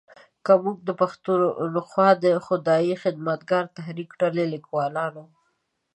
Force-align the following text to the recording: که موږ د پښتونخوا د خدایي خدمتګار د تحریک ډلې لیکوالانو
که 0.45 0.53
موږ 0.63 0.77
د 0.87 0.89
پښتونخوا 1.01 2.09
د 2.23 2.25
خدایي 2.45 2.95
خدمتګار 3.03 3.63
د 3.67 3.71
تحریک 3.77 4.09
ډلې 4.21 4.45
لیکوالانو 4.53 5.25